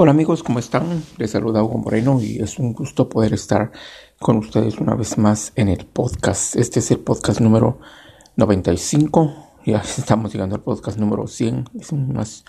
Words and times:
Hola 0.00 0.12
amigos, 0.12 0.44
¿cómo 0.44 0.60
están? 0.60 1.02
Les 1.16 1.32
saluda 1.32 1.60
Hugo 1.60 1.78
Moreno 1.78 2.22
y 2.22 2.38
es 2.38 2.60
un 2.60 2.72
gusto 2.72 3.08
poder 3.08 3.34
estar 3.34 3.72
con 4.20 4.36
ustedes 4.36 4.78
una 4.78 4.94
vez 4.94 5.18
más 5.18 5.50
en 5.56 5.68
el 5.68 5.86
podcast. 5.86 6.54
Este 6.54 6.78
es 6.78 6.92
el 6.92 7.00
podcast 7.00 7.40
número 7.40 7.80
95. 8.36 9.56
Ya 9.66 9.78
estamos 9.98 10.32
llegando 10.32 10.54
al 10.54 10.62
podcast 10.62 10.98
número 10.98 11.26
100. 11.26 11.70
Es 11.80 11.90
unos, 11.90 12.44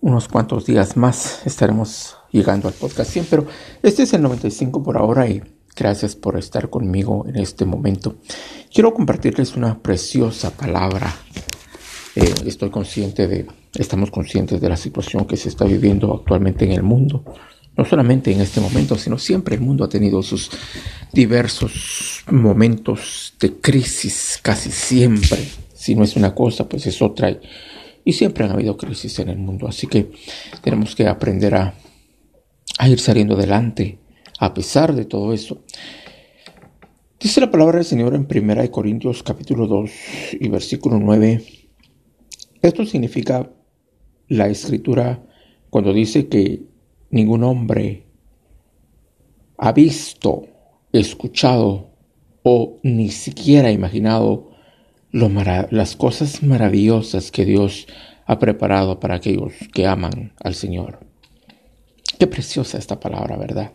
unos 0.00 0.26
cuantos 0.26 0.66
días 0.66 0.96
más 0.96 1.46
estaremos 1.46 2.16
llegando 2.32 2.66
al 2.66 2.74
podcast 2.74 3.12
100, 3.12 3.26
pero 3.30 3.46
este 3.80 4.02
es 4.02 4.12
el 4.14 4.22
95 4.22 4.82
por 4.82 4.98
ahora 4.98 5.28
y 5.28 5.40
gracias 5.76 6.16
por 6.16 6.36
estar 6.36 6.70
conmigo 6.70 7.24
en 7.28 7.36
este 7.36 7.66
momento. 7.66 8.16
Quiero 8.74 8.92
compartirles 8.92 9.54
una 9.54 9.78
preciosa 9.80 10.50
palabra. 10.50 11.14
Eh, 12.16 12.34
estoy 12.46 12.70
consciente 12.70 13.28
de 13.28 13.46
Estamos 13.78 14.10
conscientes 14.10 14.60
de 14.60 14.68
la 14.68 14.76
situación 14.76 15.24
que 15.24 15.36
se 15.36 15.48
está 15.48 15.64
viviendo 15.64 16.12
actualmente 16.12 16.64
en 16.64 16.72
el 16.72 16.82
mundo. 16.82 17.24
No 17.76 17.84
solamente 17.84 18.32
en 18.32 18.40
este 18.40 18.60
momento, 18.60 18.96
sino 18.98 19.18
siempre 19.18 19.54
el 19.54 19.60
mundo 19.60 19.84
ha 19.84 19.88
tenido 19.88 20.20
sus 20.22 20.50
diversos 21.12 22.24
momentos 22.28 23.34
de 23.38 23.54
crisis, 23.60 24.40
casi 24.42 24.72
siempre. 24.72 25.38
Si 25.74 25.94
no 25.94 26.02
es 26.02 26.16
una 26.16 26.34
cosa, 26.34 26.68
pues 26.68 26.86
es 26.88 27.00
otra. 27.00 27.38
Y 28.04 28.12
siempre 28.14 28.44
han 28.44 28.50
habido 28.50 28.76
crisis 28.76 29.20
en 29.20 29.28
el 29.28 29.38
mundo. 29.38 29.68
Así 29.68 29.86
que 29.86 30.10
tenemos 30.60 30.96
que 30.96 31.06
aprender 31.06 31.54
a, 31.54 31.74
a 32.78 32.88
ir 32.88 32.98
saliendo 32.98 33.36
adelante 33.36 34.00
a 34.40 34.54
pesar 34.54 34.92
de 34.92 35.04
todo 35.04 35.32
eso. 35.32 35.62
Dice 37.20 37.40
la 37.40 37.50
palabra 37.50 37.76
del 37.76 37.84
Señor 37.84 38.14
en 38.14 38.26
1 38.28 38.70
Corintios 38.72 39.22
capítulo 39.22 39.68
2 39.68 39.90
y 40.40 40.48
versículo 40.48 40.98
9. 40.98 41.44
Esto 42.60 42.84
significa 42.84 43.48
la 44.28 44.48
escritura 44.48 45.22
cuando 45.70 45.92
dice 45.92 46.28
que 46.28 46.62
ningún 47.10 47.44
hombre 47.44 48.04
ha 49.56 49.72
visto, 49.72 50.46
escuchado 50.92 51.90
o 52.42 52.78
ni 52.82 53.10
siquiera 53.10 53.70
imaginado 53.70 54.52
las 55.10 55.96
cosas 55.96 56.42
maravillosas 56.42 57.30
que 57.30 57.44
Dios 57.44 57.86
ha 58.26 58.38
preparado 58.38 59.00
para 59.00 59.16
aquellos 59.16 59.52
que 59.72 59.86
aman 59.86 60.32
al 60.42 60.54
Señor. 60.54 61.00
Qué 62.18 62.26
preciosa 62.26 62.78
esta 62.78 63.00
palabra, 63.00 63.36
¿verdad? 63.36 63.72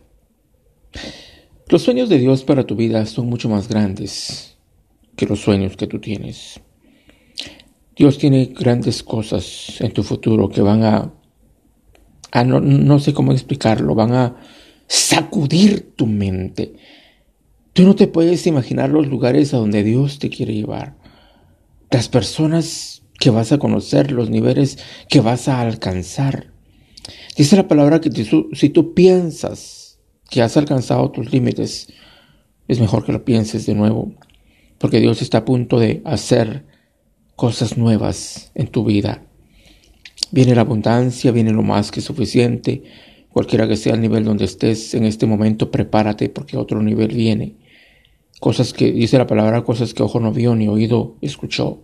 Los 1.68 1.82
sueños 1.82 2.10
de 2.10 2.20
Dios 2.20 2.44
para 2.44 2.66
tu 2.66 2.76
vida 2.76 3.06
son 3.06 3.28
mucho 3.28 3.50
más 3.50 3.68
grandes 3.68 4.58
que 5.16 5.26
los 5.26 5.40
sueños 5.40 5.76
que 5.76 5.88
tú 5.88 6.00
tienes. 6.00 6.60
Dios 7.96 8.18
tiene 8.18 8.46
grandes 8.48 9.04
cosas 9.04 9.80
en 9.80 9.92
tu 9.92 10.04
futuro 10.04 10.50
que 10.50 10.62
van 10.62 10.84
a, 10.84 11.14
no, 12.44 12.60
no 12.60 13.00
sé 13.00 13.14
cómo 13.14 13.32
explicarlo, 13.32 13.94
van 13.94 14.14
a 14.14 14.36
sacudir 14.88 15.94
tu 15.96 16.08
mente. 16.08 16.76
Tú 17.74 17.84
no 17.84 17.96
te 17.96 18.08
puedes 18.08 18.46
imaginar 18.48 18.90
los 18.90 19.08
lugares 19.08 19.54
a 19.54 19.58
donde 19.58 19.84
Dios 19.84 20.20
te 20.20 20.30
quiere 20.30 20.54
llevar, 20.54 20.96
las 21.92 22.10
personas 22.10 23.04
que 23.20 23.30
vas 23.30 23.52
a 23.52 23.60
conocer, 23.60 24.12
los 24.12 24.30
niveles 24.30 24.80
que 25.08 25.22
vas 25.22 25.48
a 25.48 25.62
alcanzar. 25.62 26.52
Dice 27.38 27.56
la 27.56 27.68
palabra 27.68 28.02
que 28.02 28.12
si 28.54 28.70
tú 28.70 28.94
piensas 28.94 30.00
que 30.30 30.42
has 30.42 30.58
alcanzado 30.58 31.12
tus 31.12 31.32
límites, 31.32 31.88
es 32.68 32.80
mejor 32.80 33.06
que 33.06 33.12
lo 33.12 33.24
pienses 33.24 33.66
de 33.66 33.76
nuevo, 33.76 34.14
porque 34.78 35.00
Dios 35.00 35.22
está 35.22 35.40
a 35.40 35.46
punto 35.46 35.80
de 35.80 36.02
hacer 36.06 36.66
cosas 37.36 37.78
nuevas 37.78 38.52
en 38.56 38.68
tu 38.68 38.86
vida. 38.86 39.24
Viene 40.32 40.56
la 40.56 40.62
abundancia, 40.62 41.32
viene 41.32 41.52
lo 41.52 41.64
más 41.64 41.92
que 41.92 42.02
suficiente. 42.02 42.84
Cualquiera 43.30 43.68
que 43.68 43.78
sea 43.78 43.96
el 43.96 44.02
nivel 44.02 44.24
donde 44.24 44.46
estés 44.46 44.94
en 44.94 45.06
este 45.06 45.26
momento, 45.26 45.72
prepárate 45.72 46.30
porque 46.30 46.58
otro 46.58 46.82
nivel 46.82 47.14
viene. 47.16 47.56
Cosas 48.40 48.74
que, 48.74 48.92
dice 48.92 49.18
la 49.18 49.28
palabra, 49.28 49.64
cosas 49.64 49.94
que 49.94 50.04
ojo 50.04 50.20
no 50.20 50.32
vio, 50.32 50.56
ni 50.56 50.68
oído 50.68 51.18
escuchó, 51.22 51.82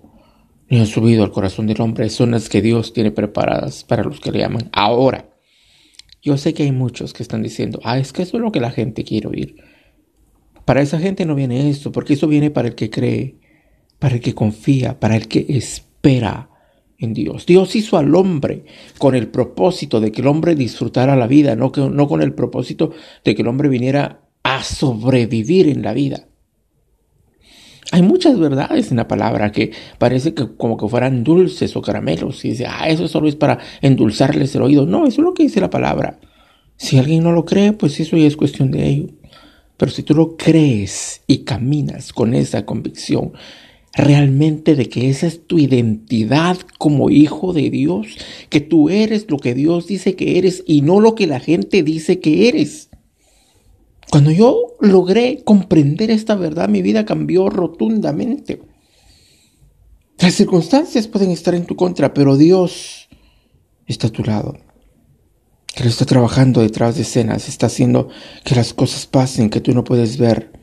ni 0.70 0.80
ha 0.80 0.86
subido 0.86 1.24
al 1.24 1.32
corazón 1.32 1.68
del 1.68 1.82
hombre, 1.82 2.10
son 2.10 2.32
las 2.32 2.50
que 2.50 2.62
Dios 2.62 2.94
tiene 2.94 3.12
preparadas 3.12 3.84
para 3.84 4.04
los 4.04 4.20
que 4.20 4.32
le 4.32 4.44
aman. 4.44 4.70
Ahora, 4.74 5.30
yo 6.22 6.38
sé 6.38 6.54
que 6.54 6.64
hay 6.64 6.72
muchos 6.72 7.14
que 7.14 7.24
están 7.24 7.42
diciendo, 7.42 7.80
ah, 7.84 7.98
es 7.98 8.12
que 8.12 8.24
eso 8.24 8.38
es 8.38 8.44
lo 8.44 8.52
que 8.52 8.60
la 8.60 8.72
gente 8.72 9.04
quiere 9.04 9.28
oír. 9.28 9.56
Para 10.66 10.82
esa 10.82 11.00
gente 11.00 11.26
no 11.26 11.34
viene 11.34 11.70
esto, 11.70 11.92
porque 11.92 12.14
eso 12.14 12.28
viene 12.28 12.52
para 12.52 12.68
el 12.68 12.76
que 12.76 12.90
cree 12.90 13.39
para 14.00 14.16
el 14.16 14.22
que 14.22 14.34
confía, 14.34 15.00
para 15.00 15.16
el 15.16 15.28
que 15.28 15.46
espera 15.50 16.50
en 16.98 17.14
Dios. 17.14 17.46
Dios 17.46 17.76
hizo 17.76 17.98
al 17.98 18.14
hombre 18.16 18.66
con 18.98 19.16
el 19.16 19.28
propósito 19.28 20.00
de 20.00 20.12
que 20.12 20.22
el 20.22 20.28
hombre 20.28 20.56
disfrutara 20.56 21.16
la 21.16 21.28
vida, 21.28 21.56
no, 21.56 21.72
que, 21.72 21.82
no 21.82 22.08
con 22.08 22.22
el 22.22 22.34
propósito 22.34 22.92
de 23.24 23.36
que 23.36 23.42
el 23.42 23.48
hombre 23.48 23.70
viniera 23.70 24.22
a 24.44 24.64
sobrevivir 24.64 25.68
en 25.68 25.82
la 25.82 25.94
vida. 25.94 26.26
Hay 27.92 28.04
muchas 28.04 28.38
verdades 28.38 28.92
en 28.92 28.98
la 28.98 29.08
palabra 29.08 29.52
que 29.52 29.72
parece 29.98 30.34
que 30.34 30.56
como 30.56 30.78
que 30.78 30.88
fueran 30.88 31.24
dulces 31.24 31.76
o 31.76 31.82
caramelos. 31.82 32.46
Y 32.46 32.50
dice, 32.50 32.68
ah, 32.68 32.88
eso 32.88 33.08
solo 33.08 33.28
es 33.28 33.36
para 33.36 33.58
endulzarles 33.82 34.54
el 34.56 34.62
oído. 34.62 34.86
No, 34.86 35.08
eso 35.08 35.22
es 35.22 35.26
lo 35.26 35.34
que 35.34 35.44
dice 35.44 35.60
la 35.60 35.72
palabra. 35.72 36.20
Si 36.78 37.00
alguien 37.00 37.24
no 37.24 37.32
lo 37.32 37.46
cree, 37.46 37.74
pues 37.74 38.00
eso 38.00 38.16
ya 38.16 38.28
es 38.28 38.38
cuestión 38.38 38.70
de 38.70 38.88
ello. 38.88 39.08
Pero 39.76 39.92
si 39.92 40.04
tú 40.04 40.14
lo 40.14 40.38
crees 40.38 41.24
y 41.26 41.40
caminas 41.40 42.14
con 42.14 42.36
esa 42.36 42.66
convicción, 42.66 43.34
realmente 43.94 44.76
de 44.76 44.88
que 44.88 45.10
esa 45.10 45.28
es 45.28 45.46
tu 45.46 45.60
identidad 45.60 46.58
como 46.78 47.10
hijo 47.10 47.54
de 47.54 47.70
Dios, 47.70 48.08
que 48.50 48.62
tú 48.62 48.90
eres 48.90 49.26
lo 49.30 49.38
que 49.38 49.54
Dios 49.54 49.88
dice 49.88 50.16
que 50.16 50.38
eres 50.38 50.64
y 50.66 50.82
no 50.82 51.00
lo 51.00 51.16
que 51.16 51.28
la 51.28 51.40
gente 51.40 51.84
dice 51.84 52.20
que 52.20 52.48
eres. 52.48 52.90
Cuando 54.10 54.32
yo 54.32 54.76
logré 54.80 55.44
comprender 55.44 56.10
esta 56.10 56.36
verdad, 56.36 56.68
mi 56.68 56.82
vida 56.82 57.06
cambió 57.06 57.50
rotundamente. 57.50 58.62
Las 60.18 60.34
circunstancias 60.34 61.08
pueden 61.08 61.32
estar 61.32 61.54
en 61.54 61.66
tu 61.66 61.76
contra, 61.76 62.14
pero 62.14 62.36
Dios 62.36 63.08
está 63.86 64.08
a 64.08 64.12
tu 64.12 64.24
lado. 64.24 64.58
Él 65.76 65.88
está 65.88 66.06
trabajando 66.06 66.62
detrás 66.62 66.96
de 66.96 67.04
escenas, 67.04 67.48
está 67.48 67.68
haciendo 67.68 68.10
que 68.44 68.56
las 68.56 68.74
cosas 68.74 69.06
pasen 69.06 69.50
que 69.50 69.62
tú 69.62 69.74
no 69.74 69.84
puedes 69.84 70.18
ver. 70.18 70.59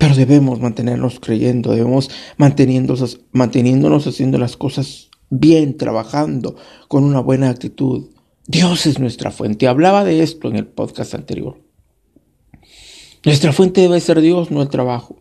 Pero 0.00 0.14
debemos 0.14 0.60
mantenernos 0.60 1.20
creyendo, 1.20 1.72
debemos 1.72 2.10
manteniéndonos, 2.38 3.20
manteniéndonos 3.32 4.06
haciendo 4.06 4.38
las 4.38 4.56
cosas 4.56 5.10
bien, 5.28 5.76
trabajando 5.76 6.56
con 6.88 7.04
una 7.04 7.20
buena 7.20 7.50
actitud. 7.50 8.08
Dios 8.46 8.86
es 8.86 8.98
nuestra 8.98 9.30
fuente. 9.30 9.68
Hablaba 9.68 10.02
de 10.04 10.22
esto 10.22 10.48
en 10.48 10.56
el 10.56 10.66
podcast 10.66 11.12
anterior. 11.14 11.62
Nuestra 13.26 13.52
fuente 13.52 13.82
debe 13.82 14.00
ser 14.00 14.22
Dios, 14.22 14.50
no 14.50 14.62
el 14.62 14.70
trabajo. 14.70 15.16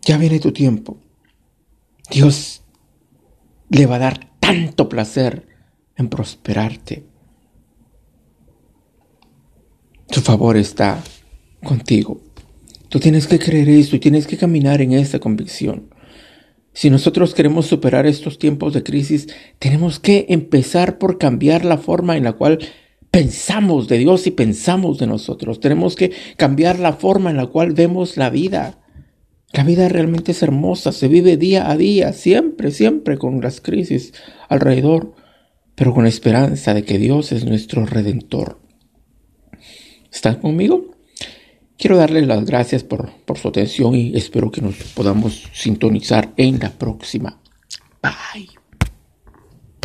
Ya 0.00 0.16
viene 0.16 0.40
tu 0.40 0.52
tiempo. 0.52 0.96
Dios 2.10 2.62
le 3.68 3.84
va 3.84 3.96
a 3.96 3.98
dar 3.98 4.30
tanto 4.40 4.88
placer 4.88 5.46
en 5.96 6.08
prosperarte. 6.08 7.04
Su 10.08 10.22
favor 10.22 10.56
está 10.56 11.04
contigo. 11.62 12.22
Tú 12.94 13.00
tienes 13.00 13.26
que 13.26 13.40
creer 13.40 13.68
eso 13.70 13.96
y 13.96 13.98
tienes 13.98 14.28
que 14.28 14.36
caminar 14.36 14.80
en 14.80 14.92
esa 14.92 15.18
convicción. 15.18 15.90
Si 16.72 16.90
nosotros 16.90 17.34
queremos 17.34 17.66
superar 17.66 18.06
estos 18.06 18.38
tiempos 18.38 18.72
de 18.72 18.84
crisis, 18.84 19.26
tenemos 19.58 19.98
que 19.98 20.26
empezar 20.28 20.96
por 20.96 21.18
cambiar 21.18 21.64
la 21.64 21.76
forma 21.76 22.16
en 22.16 22.22
la 22.22 22.34
cual 22.34 22.60
pensamos 23.10 23.88
de 23.88 23.98
Dios 23.98 24.28
y 24.28 24.30
pensamos 24.30 24.98
de 24.98 25.08
nosotros. 25.08 25.58
Tenemos 25.58 25.96
que 25.96 26.12
cambiar 26.36 26.78
la 26.78 26.92
forma 26.92 27.30
en 27.30 27.36
la 27.36 27.46
cual 27.46 27.72
vemos 27.72 28.16
la 28.16 28.30
vida. 28.30 28.78
La 29.52 29.64
vida 29.64 29.88
realmente 29.88 30.30
es 30.30 30.44
hermosa, 30.44 30.92
se 30.92 31.08
vive 31.08 31.36
día 31.36 31.68
a 31.68 31.76
día, 31.76 32.12
siempre, 32.12 32.70
siempre 32.70 33.18
con 33.18 33.40
las 33.40 33.60
crisis 33.60 34.12
alrededor, 34.48 35.16
pero 35.74 35.92
con 35.92 36.04
la 36.04 36.10
esperanza 36.10 36.74
de 36.74 36.84
que 36.84 36.98
Dios 36.98 37.32
es 37.32 37.44
nuestro 37.44 37.86
redentor. 37.86 38.60
¿Están 40.12 40.36
conmigo? 40.36 40.93
Quiero 41.76 41.96
darles 41.96 42.26
las 42.26 42.44
gracias 42.44 42.84
por, 42.84 43.10
por 43.24 43.38
su 43.38 43.48
atención 43.48 43.94
y 43.94 44.16
espero 44.16 44.50
que 44.50 44.60
nos 44.60 44.76
podamos 44.94 45.48
sintonizar 45.52 46.32
en 46.36 46.58
la 46.58 46.70
próxima. 46.70 47.38
Bye. 48.02 48.63